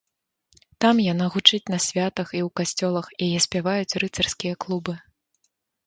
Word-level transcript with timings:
Там 0.85 1.01
яна 1.13 1.27
гучыць 1.35 1.71
на 1.75 1.79
святах 1.89 2.27
і 2.39 2.43
ў 2.47 2.57
касцёлах, 2.61 3.05
яе 3.29 3.39
спяваюць 3.49 3.97
рыцарскія 4.07 4.53
клубы. 4.67 5.01